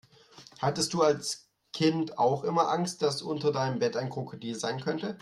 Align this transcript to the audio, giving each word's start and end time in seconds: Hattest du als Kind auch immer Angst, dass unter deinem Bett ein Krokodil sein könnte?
Hattest 0.59 0.95
du 0.95 1.03
als 1.03 1.47
Kind 1.73 2.17
auch 2.17 2.43
immer 2.43 2.69
Angst, 2.69 3.03
dass 3.03 3.21
unter 3.21 3.51
deinem 3.51 3.77
Bett 3.77 3.95
ein 3.95 4.09
Krokodil 4.09 4.55
sein 4.55 4.81
könnte? 4.81 5.19